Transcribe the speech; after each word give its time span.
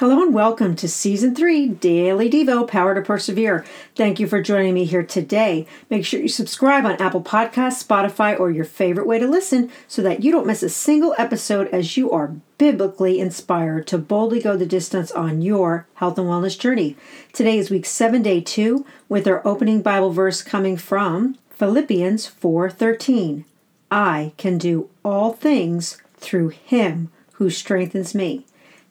Hello 0.00 0.20
and 0.20 0.34
welcome 0.34 0.76
to 0.76 0.88
Season 0.90 1.34
3 1.34 1.68
Daily 1.68 2.28
Devo 2.28 2.68
Power 2.68 2.94
to 2.94 3.00
Persevere. 3.00 3.64
Thank 3.94 4.20
you 4.20 4.26
for 4.26 4.42
joining 4.42 4.74
me 4.74 4.84
here 4.84 5.02
today. 5.02 5.66
Make 5.88 6.04
sure 6.04 6.20
you 6.20 6.28
subscribe 6.28 6.84
on 6.84 7.00
Apple 7.00 7.22
Podcasts, 7.22 7.82
Spotify, 7.82 8.38
or 8.38 8.50
your 8.50 8.66
favorite 8.66 9.06
way 9.06 9.18
to 9.18 9.26
listen 9.26 9.70
so 9.88 10.02
that 10.02 10.22
you 10.22 10.30
don't 10.30 10.46
miss 10.46 10.62
a 10.62 10.68
single 10.68 11.14
episode 11.16 11.68
as 11.68 11.96
you 11.96 12.10
are 12.10 12.34
biblically 12.58 13.18
inspired 13.18 13.86
to 13.86 13.96
boldly 13.96 14.38
go 14.38 14.54
the 14.54 14.66
distance 14.66 15.10
on 15.12 15.40
your 15.40 15.86
health 15.94 16.18
and 16.18 16.26
wellness 16.26 16.58
journey. 16.58 16.94
Today 17.32 17.56
is 17.56 17.70
week 17.70 17.86
7, 17.86 18.20
day 18.20 18.42
2, 18.42 18.84
with 19.08 19.26
our 19.26 19.40
opening 19.48 19.80
Bible 19.80 20.10
verse 20.10 20.42
coming 20.42 20.76
from 20.76 21.38
Philippians 21.48 22.26
4:13. 22.26 23.46
I 23.90 24.34
can 24.36 24.58
do 24.58 24.90
all 25.02 25.32
things 25.32 25.96
through 26.18 26.48
him 26.48 27.10
who 27.36 27.48
strengthens 27.48 28.14
me. 28.14 28.44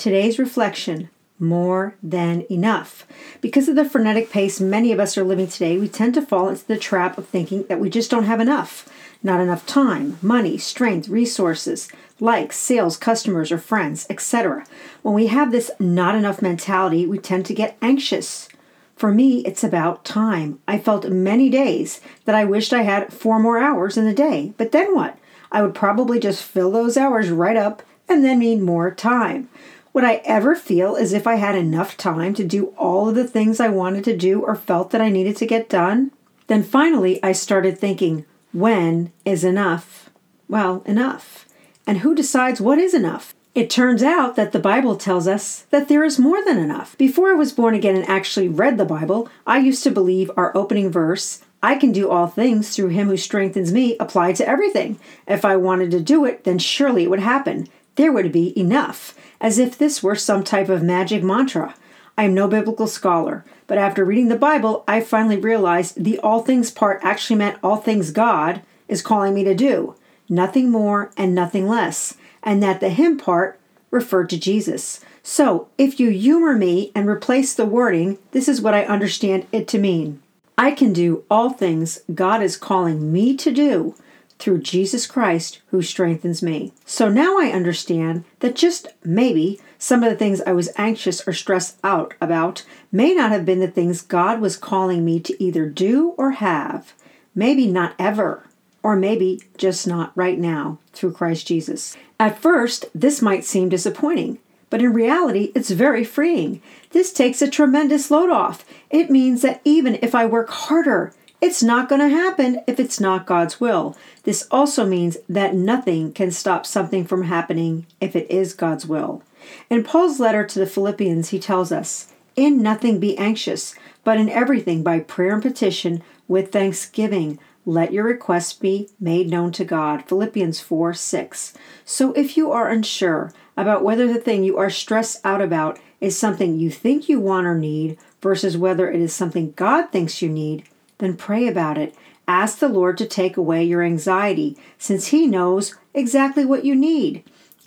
Today's 0.00 0.38
reflection 0.38 1.10
more 1.38 1.94
than 2.02 2.46
enough. 2.50 3.06
Because 3.42 3.68
of 3.68 3.76
the 3.76 3.84
frenetic 3.84 4.30
pace 4.30 4.58
many 4.58 4.92
of 4.92 4.98
us 4.98 5.18
are 5.18 5.24
living 5.24 5.46
today, 5.46 5.76
we 5.76 5.88
tend 5.88 6.14
to 6.14 6.22
fall 6.22 6.48
into 6.48 6.66
the 6.66 6.78
trap 6.78 7.18
of 7.18 7.28
thinking 7.28 7.64
that 7.64 7.80
we 7.80 7.90
just 7.90 8.10
don't 8.10 8.24
have 8.24 8.40
enough. 8.40 8.88
Not 9.22 9.42
enough 9.42 9.66
time, 9.66 10.16
money, 10.22 10.56
strength, 10.56 11.10
resources, 11.10 11.90
likes, 12.18 12.56
sales, 12.56 12.96
customers, 12.96 13.52
or 13.52 13.58
friends, 13.58 14.06
etc. 14.08 14.64
When 15.02 15.12
we 15.12 15.26
have 15.26 15.52
this 15.52 15.70
not 15.78 16.14
enough 16.14 16.40
mentality, 16.40 17.06
we 17.06 17.18
tend 17.18 17.44
to 17.44 17.54
get 17.54 17.76
anxious. 17.82 18.48
For 18.96 19.12
me, 19.12 19.40
it's 19.44 19.62
about 19.62 20.06
time. 20.06 20.60
I 20.66 20.78
felt 20.78 21.10
many 21.10 21.50
days 21.50 22.00
that 22.24 22.34
I 22.34 22.46
wished 22.46 22.72
I 22.72 22.84
had 22.84 23.12
four 23.12 23.38
more 23.38 23.58
hours 23.58 23.98
in 23.98 24.06
the 24.06 24.14
day, 24.14 24.54
but 24.56 24.72
then 24.72 24.94
what? 24.94 25.18
I 25.52 25.60
would 25.60 25.74
probably 25.74 26.18
just 26.18 26.42
fill 26.42 26.70
those 26.70 26.96
hours 26.96 27.28
right 27.28 27.58
up 27.58 27.82
and 28.08 28.24
then 28.24 28.38
need 28.38 28.60
more 28.60 28.90
time. 28.90 29.50
Would 29.92 30.04
I 30.04 30.22
ever 30.24 30.54
feel 30.54 30.94
as 30.94 31.12
if 31.12 31.26
I 31.26 31.34
had 31.34 31.56
enough 31.56 31.96
time 31.96 32.32
to 32.34 32.44
do 32.44 32.66
all 32.78 33.08
of 33.08 33.16
the 33.16 33.26
things 33.26 33.58
I 33.58 33.68
wanted 33.68 34.04
to 34.04 34.16
do 34.16 34.40
or 34.40 34.54
felt 34.54 34.90
that 34.90 35.00
I 35.00 35.10
needed 35.10 35.36
to 35.38 35.46
get 35.46 35.68
done? 35.68 36.12
Then 36.46 36.62
finally, 36.62 37.22
I 37.24 37.32
started 37.32 37.76
thinking, 37.76 38.24
when 38.52 39.12
is 39.24 39.42
enough? 39.42 40.10
Well, 40.48 40.82
enough. 40.86 41.46
And 41.86 41.98
who 41.98 42.14
decides 42.14 42.60
what 42.60 42.78
is 42.78 42.94
enough? 42.94 43.34
It 43.52 43.68
turns 43.68 44.00
out 44.02 44.36
that 44.36 44.52
the 44.52 44.60
Bible 44.60 44.94
tells 44.94 45.26
us 45.26 45.62
that 45.70 45.88
there 45.88 46.04
is 46.04 46.20
more 46.20 46.44
than 46.44 46.58
enough. 46.58 46.96
Before 46.96 47.30
I 47.30 47.34
was 47.34 47.52
born 47.52 47.74
again 47.74 47.96
and 47.96 48.08
actually 48.08 48.48
read 48.48 48.78
the 48.78 48.84
Bible, 48.84 49.28
I 49.44 49.58
used 49.58 49.82
to 49.84 49.90
believe 49.90 50.30
our 50.36 50.56
opening 50.56 50.90
verse, 50.90 51.42
I 51.60 51.74
can 51.74 51.90
do 51.90 52.08
all 52.08 52.28
things 52.28 52.74
through 52.74 52.88
him 52.88 53.08
who 53.08 53.16
strengthens 53.16 53.72
me, 53.72 53.96
applied 53.98 54.36
to 54.36 54.48
everything. 54.48 55.00
If 55.26 55.44
I 55.44 55.56
wanted 55.56 55.90
to 55.90 56.00
do 56.00 56.24
it, 56.24 56.44
then 56.44 56.60
surely 56.60 57.02
it 57.02 57.10
would 57.10 57.20
happen. 57.20 57.66
There 58.00 58.12
would 58.12 58.32
be 58.32 58.58
enough 58.58 59.14
as 59.42 59.58
if 59.58 59.76
this 59.76 60.02
were 60.02 60.16
some 60.16 60.42
type 60.42 60.70
of 60.70 60.82
magic 60.82 61.22
mantra. 61.22 61.74
I 62.16 62.24
am 62.24 62.32
no 62.32 62.48
biblical 62.48 62.86
scholar, 62.86 63.44
but 63.66 63.76
after 63.76 64.06
reading 64.06 64.28
the 64.28 64.36
Bible, 64.36 64.84
I 64.88 65.02
finally 65.02 65.36
realized 65.36 66.02
the 66.02 66.18
all 66.20 66.40
things 66.40 66.70
part 66.70 67.00
actually 67.02 67.36
meant 67.36 67.58
all 67.62 67.76
things 67.76 68.10
God 68.10 68.62
is 68.88 69.02
calling 69.02 69.34
me 69.34 69.44
to 69.44 69.54
do, 69.54 69.96
nothing 70.30 70.70
more 70.70 71.10
and 71.18 71.34
nothing 71.34 71.68
less, 71.68 72.16
and 72.42 72.62
that 72.62 72.80
the 72.80 72.88
him 72.88 73.18
part 73.18 73.60
referred 73.90 74.30
to 74.30 74.40
Jesus. 74.40 75.04
So, 75.22 75.68
if 75.76 76.00
you 76.00 76.08
humor 76.08 76.56
me 76.56 76.92
and 76.94 77.06
replace 77.06 77.52
the 77.52 77.66
wording, 77.66 78.16
this 78.30 78.48
is 78.48 78.62
what 78.62 78.72
I 78.72 78.84
understand 78.86 79.46
it 79.52 79.68
to 79.68 79.78
mean. 79.78 80.22
I 80.56 80.70
can 80.70 80.94
do 80.94 81.24
all 81.30 81.50
things 81.50 82.00
God 82.14 82.42
is 82.42 82.56
calling 82.56 83.12
me 83.12 83.36
to 83.36 83.52
do 83.52 83.94
through 84.40 84.58
Jesus 84.58 85.06
Christ 85.06 85.60
who 85.68 85.82
strengthens 85.82 86.42
me. 86.42 86.72
So 86.84 87.08
now 87.08 87.38
I 87.38 87.52
understand 87.52 88.24
that 88.40 88.56
just 88.56 88.88
maybe 89.04 89.60
some 89.78 90.02
of 90.02 90.10
the 90.10 90.16
things 90.16 90.40
I 90.40 90.52
was 90.52 90.72
anxious 90.76 91.26
or 91.28 91.32
stressed 91.32 91.78
out 91.84 92.14
about 92.20 92.64
may 92.90 93.14
not 93.14 93.30
have 93.30 93.46
been 93.46 93.60
the 93.60 93.68
things 93.68 94.02
God 94.02 94.40
was 94.40 94.56
calling 94.56 95.04
me 95.04 95.20
to 95.20 95.42
either 95.42 95.66
do 95.66 96.14
or 96.16 96.32
have. 96.32 96.94
Maybe 97.34 97.66
not 97.66 97.94
ever, 97.98 98.46
or 98.82 98.96
maybe 98.96 99.40
just 99.56 99.86
not 99.86 100.12
right 100.16 100.38
now 100.38 100.78
through 100.92 101.12
Christ 101.12 101.46
Jesus. 101.46 101.96
At 102.18 102.38
first, 102.38 102.86
this 102.94 103.22
might 103.22 103.44
seem 103.44 103.68
disappointing. 103.68 104.38
But 104.70 104.80
in 104.80 104.92
reality, 104.92 105.50
it's 105.54 105.70
very 105.70 106.04
freeing. 106.04 106.62
This 106.90 107.12
takes 107.12 107.42
a 107.42 107.50
tremendous 107.50 108.10
load 108.10 108.30
off. 108.30 108.64
It 108.88 109.10
means 109.10 109.42
that 109.42 109.60
even 109.64 109.98
if 110.00 110.14
I 110.14 110.26
work 110.26 110.48
harder 110.48 111.12
it's 111.40 111.62
not 111.62 111.88
going 111.88 112.00
to 112.00 112.08
happen 112.08 112.60
if 112.66 112.78
it's 112.78 113.00
not 113.00 113.26
God's 113.26 113.60
will. 113.60 113.96
This 114.24 114.46
also 114.50 114.84
means 114.84 115.16
that 115.28 115.54
nothing 115.54 116.12
can 116.12 116.30
stop 116.30 116.66
something 116.66 117.06
from 117.06 117.24
happening 117.24 117.86
if 118.00 118.14
it 118.14 118.30
is 118.30 118.52
God's 118.52 118.86
will. 118.86 119.22
In 119.70 119.82
Paul's 119.82 120.20
letter 120.20 120.44
to 120.44 120.58
the 120.58 120.66
Philippians, 120.66 121.30
he 121.30 121.38
tells 121.38 121.72
us, 121.72 122.12
In 122.36 122.62
nothing 122.62 123.00
be 123.00 123.16
anxious, 123.16 123.74
but 124.04 124.18
in 124.18 124.28
everything 124.28 124.82
by 124.82 125.00
prayer 125.00 125.32
and 125.32 125.42
petition 125.42 126.02
with 126.28 126.52
thanksgiving. 126.52 127.38
Let 127.66 127.92
your 127.92 128.04
requests 128.04 128.52
be 128.52 128.88
made 128.98 129.28
known 129.28 129.52
to 129.52 129.64
God. 129.64 130.04
Philippians 130.06 130.60
4 130.60 130.94
6. 130.94 131.54
So 131.84 132.12
if 132.12 132.36
you 132.36 132.50
are 132.52 132.68
unsure 132.68 133.32
about 133.56 133.84
whether 133.84 134.10
the 134.10 134.20
thing 134.20 134.44
you 134.44 134.56
are 134.58 134.70
stressed 134.70 135.20
out 135.24 135.42
about 135.42 135.78
is 136.00 136.18
something 136.18 136.58
you 136.58 136.70
think 136.70 137.08
you 137.08 137.20
want 137.20 137.46
or 137.46 137.54
need 137.54 137.98
versus 138.22 138.56
whether 138.56 138.90
it 138.90 139.00
is 139.00 139.14
something 139.14 139.52
God 139.52 139.90
thinks 139.90 140.22
you 140.22 140.28
need, 140.28 140.64
then 141.00 141.16
pray 141.16 141.48
about 141.48 141.76
it. 141.76 141.94
Ask 142.28 142.58
the 142.58 142.68
Lord 142.68 142.96
to 142.98 143.06
take 143.06 143.36
away 143.36 143.64
your 143.64 143.82
anxiety, 143.82 144.56
since 144.78 145.08
He 145.08 145.26
knows 145.26 145.74
exactly 145.92 146.46
what 146.46 146.64
you 146.64 146.76
need. 146.76 147.24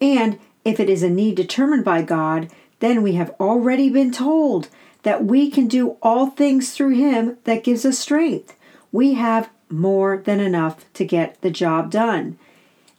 And 0.00 0.38
if 0.64 0.78
it 0.78 0.88
is 0.88 1.02
a 1.02 1.10
need 1.10 1.34
determined 1.34 1.84
by 1.84 2.02
God, 2.02 2.50
then 2.78 3.02
we 3.02 3.14
have 3.14 3.34
already 3.40 3.88
been 3.88 4.12
told 4.12 4.68
that 5.02 5.24
we 5.24 5.50
can 5.50 5.66
do 5.66 5.96
all 6.02 6.28
things 6.28 6.72
through 6.72 6.94
Him 6.94 7.36
that 7.44 7.64
gives 7.64 7.84
us 7.84 7.98
strength. 7.98 8.56
We 8.92 9.14
have 9.14 9.50
more 9.68 10.18
than 10.18 10.40
enough 10.40 10.90
to 10.94 11.04
get 11.04 11.40
the 11.40 11.50
job 11.50 11.90
done. 11.90 12.38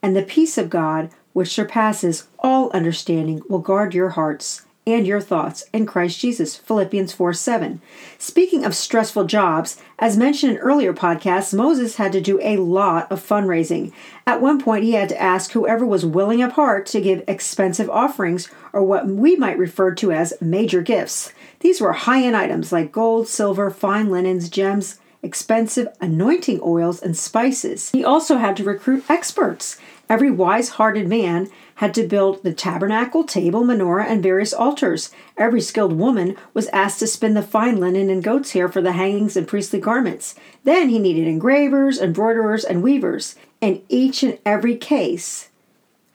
And 0.02 0.16
the 0.16 0.24
peace 0.24 0.58
of 0.58 0.70
God, 0.70 1.10
which 1.34 1.54
surpasses 1.54 2.28
all 2.40 2.70
understanding, 2.72 3.42
will 3.50 3.60
guard 3.60 3.94
your 3.94 4.10
hearts 4.10 4.65
and 4.88 5.08
your 5.08 5.22
thoughts 5.22 5.66
in 5.74 5.86
Christ 5.86 6.20
Jesus. 6.20 6.56
Philippians 6.56 7.12
4 7.12 7.34
7. 7.34 7.82
Speaking 8.18 8.64
of 8.64 8.76
stressful 8.76 9.26
jobs, 9.26 9.82
as 9.98 10.18
mentioned 10.18 10.54
in 10.54 10.58
earlier 10.60 10.94
podcasts, 10.94 11.54
Moses 11.54 11.96
had 11.96 12.12
to 12.12 12.22
do 12.22 12.40
a 12.42 12.58
lot 12.58 13.12
of 13.12 13.26
fundraising. 13.26 13.92
At 14.28 14.42
one 14.42 14.62
point, 14.62 14.84
he 14.84 14.94
had 14.94 15.10
to 15.10 15.22
ask 15.22 15.52
whoever 15.52 15.86
was 15.86 16.06
willing 16.06 16.42
of 16.42 16.54
heart 16.54 16.86
to 16.88 17.02
give 17.02 17.24
expensive 17.28 17.90
offerings, 17.90 18.50
or 18.74 18.84
what 18.84 19.08
we 19.08 19.36
might 19.36 19.58
refer 19.58 19.94
to 19.96 20.12
as 20.12 20.34
major 20.42 20.82
gifts. 20.82 21.34
These 21.62 21.82
were 21.82 21.94
high 21.94 22.24
end 22.24 22.36
items 22.36 22.72
like 22.72 22.92
gold, 22.92 23.28
silver, 23.28 23.72
fine 23.72 24.10
linens, 24.10 24.50
gems, 24.50 25.00
expensive 25.26 25.88
anointing 26.00 26.60
oils, 26.64 27.02
and 27.02 27.18
spices. 27.18 27.90
He 27.90 28.06
also 28.06 28.38
had 28.38 28.56
to 28.58 28.64
recruit 28.64 29.10
experts. 29.10 29.80
Every 30.08 30.30
wise 30.30 30.70
hearted 30.70 31.08
man 31.08 31.50
had 31.76 31.94
to 31.96 32.08
build 32.08 32.44
the 32.44 32.54
tabernacle, 32.54 33.24
table, 33.24 33.64
menorah, 33.64 34.06
and 34.06 34.22
various 34.22 34.54
altars. 34.54 35.10
Every 35.38 35.62
skilled 35.62 35.94
woman 35.94 36.38
was 36.54 36.68
asked 36.68 37.00
to 37.00 37.08
spin 37.08 37.34
the 37.34 37.42
fine 37.42 37.80
linen 37.80 38.10
and 38.10 38.24
goat's 38.24 38.52
hair 38.52 38.70
for 38.70 38.82
the 38.82 38.94
hangings 38.94 39.36
and 39.36 39.48
priestly 39.48 39.80
garments. 39.80 40.36
Then 40.64 40.90
he 40.90 41.00
needed 41.00 41.28
engravers, 41.28 42.00
embroiderers, 42.00 42.64
and 42.64 42.84
weavers. 42.84 43.36
In 43.62 43.82
each 43.90 44.22
and 44.22 44.38
every 44.46 44.76
case, 44.76 45.50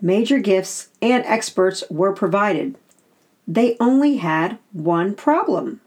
major 0.01 0.39
gifts 0.39 0.89
and 1.03 1.25
experts 1.27 1.83
were 1.91 2.13
provided. 2.13 2.77
They 3.49 3.77
only 3.81 4.19
had 4.19 4.59
one 4.73 5.15
problem 5.15 5.81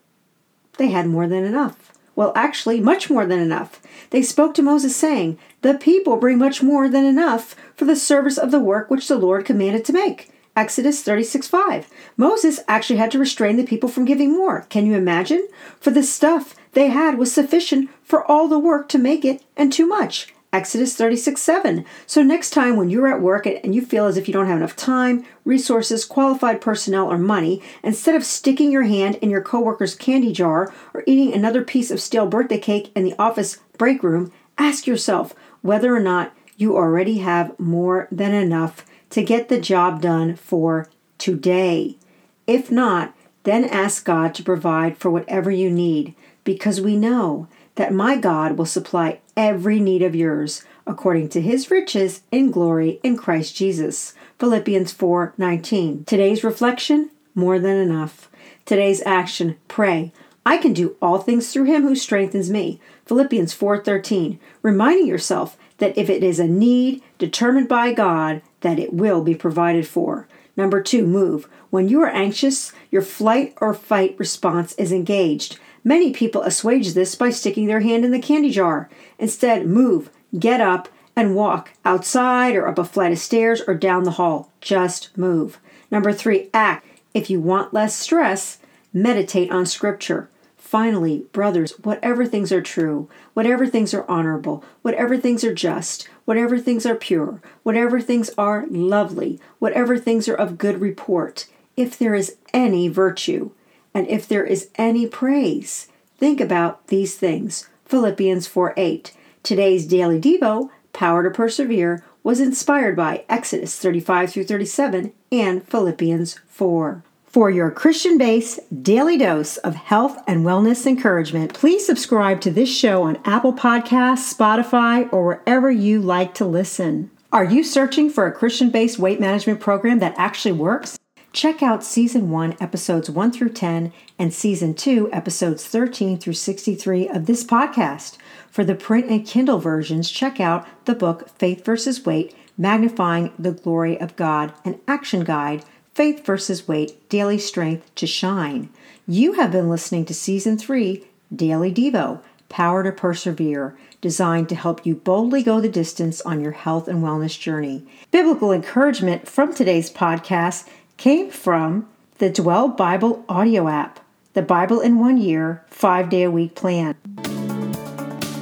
they 0.77 0.89
had 0.89 1.07
more 1.07 1.27
than 1.27 1.44
enough. 1.44 1.92
Well, 2.15 2.31
actually, 2.36 2.80
much 2.80 3.10
more 3.10 3.25
than 3.25 3.39
enough. 3.39 3.81
They 4.12 4.21
spoke 4.21 4.54
to 4.56 4.62
Moses, 4.62 4.95
saying, 4.95 5.39
The 5.62 5.74
people 5.74 6.18
bring 6.18 6.38
much 6.38 6.62
more 6.62 6.88
than 6.88 7.06
enough 7.06 7.56
for 7.75 7.86
the 7.86 7.95
service 7.95 8.38
of 8.38 8.51
the 8.51 8.60
work 8.60 8.89
which 8.89 9.07
the 9.07 9.18
Lord 9.18 9.45
commanded 9.45 9.83
to 9.86 9.94
make. 9.94 10.30
Exodus 10.56 11.01
36 11.01 11.48
5. 11.48 11.89
Moses 12.15 12.60
actually 12.68 12.98
had 12.98 13.10
to 13.12 13.19
restrain 13.19 13.57
the 13.57 13.63
people 13.63 13.89
from 13.89 14.06
giving 14.06 14.31
more. 14.31 14.68
Can 14.69 14.86
you 14.86 14.94
imagine? 14.94 15.48
For 15.80 15.89
the 15.89 16.04
stuff 16.04 16.56
they 16.74 16.89
had 16.89 17.18
was 17.18 17.33
sufficient 17.33 17.89
for 18.04 18.24
all 18.24 18.48
the 18.48 18.60
work 18.60 18.88
to 18.89 19.00
make 19.00 19.25
it, 19.25 19.44
and 19.57 19.74
too 19.74 19.88
much. 19.88 20.33
Exodus 20.53 20.95
36 20.95 21.41
7. 21.41 21.83
So, 22.05 22.21
next 22.21 22.51
time 22.51 22.77
when 22.77 22.91
you're 22.91 23.11
at 23.11 23.21
work 23.21 23.47
and 23.47 23.73
you 23.73 23.83
feel 23.83 24.05
as 24.05 24.17
if 24.17 24.27
you 24.27 24.33
don't 24.33 24.45
have 24.45 24.57
enough 24.57 24.75
time, 24.75 25.25
resources, 25.44 26.05
qualified 26.05 26.61
personnel, 26.61 27.11
or 27.11 27.17
money, 27.17 27.61
instead 27.81 28.13
of 28.15 28.23
sticking 28.23 28.71
your 28.71 28.83
hand 28.83 29.15
in 29.15 29.31
your 29.31 29.41
coworker's 29.41 29.95
candy 29.95 30.31
jar 30.31 30.71
or 30.94 31.03
eating 31.07 31.33
another 31.33 31.63
piece 31.63 31.89
of 31.89 32.00
stale 32.00 32.27
birthday 32.27 32.59
cake 32.59 32.91
in 32.95 33.03
the 33.03 33.15
office 33.17 33.57
break 33.79 34.03
room, 34.03 34.31
ask 34.59 34.85
yourself 34.85 35.33
whether 35.63 35.94
or 35.94 36.00
not 36.00 36.35
you 36.55 36.77
already 36.77 37.17
have 37.17 37.59
more 37.59 38.07
than 38.11 38.33
enough 38.33 38.85
to 39.09 39.23
get 39.23 39.50
the 39.50 39.59
job 39.59 40.01
done 40.01 40.35
for 40.35 40.88
today. 41.17 41.97
If 42.45 42.71
not, 42.71 43.15
then 43.44 43.65
ask 43.65 44.05
God 44.05 44.35
to 44.35 44.44
provide 44.44 44.97
for 44.97 45.09
whatever 45.09 45.50
you 45.50 45.69
need, 45.71 46.13
because 46.44 46.79
we 46.79 46.95
know 46.95 47.47
that 47.75 47.93
my 47.93 48.17
God 48.17 48.57
will 48.57 48.65
supply 48.65 49.19
every 49.35 49.79
need 49.79 50.01
of 50.01 50.15
yours 50.15 50.63
according 50.85 51.29
to 51.29 51.41
his 51.41 51.71
riches 51.71 52.21
in 52.31 52.51
glory 52.51 52.99
in 53.03 53.17
Christ 53.17 53.55
Jesus. 53.55 54.13
Philippians 54.39 54.91
4:19. 54.91 56.03
Today's 56.05 56.43
reflection, 56.43 57.09
more 57.33 57.59
than 57.59 57.77
enough. 57.77 58.29
Today's 58.65 59.01
action, 59.05 59.55
pray. 59.67 60.11
I 60.45 60.57
can 60.57 60.73
do 60.73 60.95
all 61.01 61.19
things 61.19 61.51
through 61.51 61.65
him 61.65 61.83
who 61.83 61.95
strengthens 61.95 62.49
me. 62.49 62.79
Philippians 63.05 63.53
4:13. 63.53 64.39
Reminding 64.61 65.07
yourself 65.07 65.57
that 65.77 65.97
if 65.97 66.09
it 66.09 66.23
is 66.23 66.39
a 66.39 66.47
need 66.47 67.01
determined 67.17 67.69
by 67.69 67.93
God, 67.93 68.41
that 68.61 68.79
it 68.79 68.93
will 68.93 69.21
be 69.21 69.35
provided 69.35 69.87
for. 69.87 70.27
Number 70.55 70.81
2, 70.81 71.07
move. 71.07 71.47
When 71.69 71.89
you 71.89 72.01
are 72.01 72.09
anxious, 72.09 72.71
your 72.91 73.01
flight 73.01 73.55
or 73.59 73.73
fight 73.73 74.15
response 74.19 74.73
is 74.73 74.91
engaged. 74.91 75.57
Many 75.83 76.12
people 76.12 76.44
assuage 76.44 76.94
this 76.94 77.15
by 77.15 77.30
sticking 77.30 77.68
their 77.68 77.81
hand 77.81 78.06
in 78.06 78.12
the 78.12 78.19
candy 78.19 78.50
jar. 78.50 78.89
Instead, 79.19 79.65
move, 79.65 80.09
get 80.38 80.62
up, 80.62 80.88
and 81.15 81.35
walk 81.35 81.71
outside 81.85 82.56
or 82.56 82.68
up 82.68 82.77
a 82.77 82.85
flight 82.85 83.12
of 83.12 83.19
stairs 83.19 83.62
or 83.68 83.75
down 83.75 84.03
the 84.03 84.12
hall. 84.12 84.51
Just 84.62 85.15
move. 85.18 85.59
Number 85.91 86.13
three, 86.13 86.50
act. 86.53 86.88
If 87.13 87.30
you 87.30 87.39
want 87.39 87.74
less 87.74 87.95
stress, 87.95 88.59
meditate 88.91 89.51
on 89.51 89.65
scripture. 89.65 90.30
Finally, 90.57 91.25
brothers, 91.33 91.74
whatever 91.83 92.25
things 92.25 92.51
are 92.51 92.62
true, 92.62 93.07
whatever 93.36 93.68
things 93.68 93.94
are 93.94 94.09
honorable, 94.09 94.63
whatever 94.81 95.18
things 95.18 95.44
are 95.44 95.53
just, 95.53 96.07
whatever 96.25 96.57
things 96.57 96.83
are 96.83 96.95
pure, 96.95 97.39
whatever 97.62 98.01
things 98.01 98.31
are 98.39 98.65
lovely, 98.69 99.39
whatever 99.59 100.00
things 100.00 100.27
are 100.27 100.33
of 100.33 100.57
good 100.57 100.81
report, 100.81 101.45
if 101.77 102.00
there 102.00 102.15
is 102.15 102.38
any 102.53 102.88
virtue, 102.88 103.51
and 103.93 104.07
if 104.07 104.27
there 104.27 104.43
is 104.43 104.69
any 104.75 105.07
praise, 105.07 105.87
think 106.17 106.41
about 106.41 106.87
these 106.87 107.15
things. 107.15 107.69
Philippians 107.85 108.47
4 108.47 108.73
8. 108.75 109.13
Today's 109.43 109.85
daily 109.85 110.19
Devo, 110.19 110.69
Power 110.93 111.23
to 111.23 111.29
Persevere, 111.29 112.03
was 112.23 112.39
inspired 112.39 112.95
by 112.95 113.25
Exodus 113.29 113.77
35 113.77 114.31
through 114.31 114.45
37 114.45 115.13
and 115.31 115.67
Philippians 115.67 116.39
4. 116.47 117.03
For 117.25 117.49
your 117.49 117.71
Christian 117.71 118.17
based 118.17 118.59
daily 118.83 119.17
dose 119.17 119.57
of 119.57 119.75
health 119.75 120.19
and 120.27 120.45
wellness 120.45 120.85
encouragement, 120.85 121.53
please 121.53 121.85
subscribe 121.85 122.41
to 122.41 122.51
this 122.51 122.69
show 122.69 123.03
on 123.03 123.19
Apple 123.25 123.53
Podcasts, 123.53 124.33
Spotify, 124.33 125.11
or 125.11 125.25
wherever 125.25 125.71
you 125.71 125.99
like 125.99 126.35
to 126.35 126.45
listen. 126.45 127.09
Are 127.31 127.43
you 127.43 127.63
searching 127.63 128.11
for 128.11 128.27
a 128.27 128.31
Christian 128.31 128.69
based 128.69 128.99
weight 128.99 129.19
management 129.19 129.59
program 129.59 129.97
that 129.99 130.13
actually 130.15 130.51
works? 130.51 130.97
Check 131.33 131.63
out 131.63 131.83
Season 131.83 132.30
1, 132.30 132.57
Episodes 132.59 133.09
1 133.09 133.31
through 133.31 133.50
10, 133.50 133.91
and 134.19 134.31
Season 134.31 134.75
2, 134.75 135.12
Episodes 135.12 135.65
13 135.65 136.19
through 136.19 136.33
63 136.33 137.09
of 137.09 137.25
this 137.25 137.44
podcast. 137.44 138.18
For 138.51 138.63
the 138.63 138.75
print 138.75 139.09
and 139.09 139.25
Kindle 139.25 139.57
versions, 139.57 140.12
check 140.12 140.39
out 140.39 140.68
the 140.85 140.94
book 140.94 141.27
Faith 141.39 141.65
versus 141.65 142.06
Weight 142.06 142.35
Magnifying 142.56 143.33
the 143.39 143.51
Glory 143.51 144.00
of 144.00 144.15
God, 144.15 144.53
an 144.63 144.80
action 144.88 145.24
guide 145.24 145.65
Faith 145.95 146.24
versus 146.24 146.68
Weight 146.68 147.09
Daily 147.09 147.39
Strength 147.39 147.95
to 147.95 148.06
Shine. 148.06 148.69
You 149.07 149.33
have 149.33 149.51
been 149.51 149.71
listening 149.71 150.06
to 150.06 150.13
Season 150.13 150.56
3 150.56 151.03
Daily 151.36 151.74
Devo 151.74 152.21
Power 152.50 152.83
to 152.83 152.91
Persevere, 152.91 153.75
designed 154.01 154.50
to 154.50 154.56
help 154.56 154.86
you 154.86 154.94
boldly 154.94 155.41
go 155.41 155.59
the 155.59 155.68
distance 155.68 156.21
on 156.21 156.41
your 156.41 156.51
health 156.51 156.88
and 156.88 157.03
wellness 157.03 157.39
journey. 157.39 157.88
Biblical 158.12 158.51
encouragement 158.51 159.27
from 159.27 159.51
today's 159.51 159.89
podcast 159.89 160.69
came 160.97 161.29
from 161.29 161.87
the 162.17 162.29
Dwell 162.29 162.67
Bible 162.67 163.25
audio 163.27 163.67
app, 163.67 163.99
the 164.33 164.41
Bible 164.41 164.79
in 164.79 164.99
One 164.99 165.17
Year, 165.17 165.63
five 165.67 166.09
day 166.09 166.23
a 166.23 166.31
week 166.31 166.55
plan. 166.55 166.95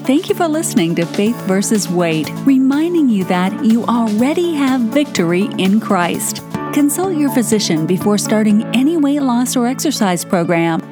Thank 0.06 0.30
you 0.30 0.36
for 0.36 0.48
listening 0.48 0.96
to 0.96 1.06
Faith 1.06 1.40
versus 1.44 1.88
Weight, 1.88 2.30
reminding 2.46 3.08
you 3.10 3.24
that 3.26 3.64
you 3.64 3.86
already 3.86 4.54
have 4.56 4.82
victory 4.82 5.50
in 5.58 5.80
Christ. 5.80 6.42
Consult 6.74 7.18
your 7.18 7.32
physician 7.32 7.86
before 7.86 8.18
starting 8.18 8.64
any 8.76 8.98
weight 8.98 9.22
loss 9.22 9.56
or 9.56 9.68
exercise 9.68 10.26
program 10.26 10.91